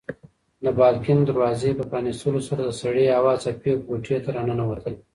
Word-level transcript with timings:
د 0.63 0.65
بالکن 0.79 1.17
د 1.21 1.25
دروازې 1.29 1.69
په 1.79 1.83
پرانیستلو 1.91 2.39
سره 2.49 2.61
د 2.65 2.71
سړې 2.81 3.05
هوا 3.17 3.33
څپې 3.43 3.71
کوټې 3.85 4.17
ته 4.23 4.29
راننوتلې. 4.35 4.97